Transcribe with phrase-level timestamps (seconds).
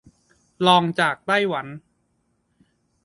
[0.67, 1.67] รองจากไต้หวัน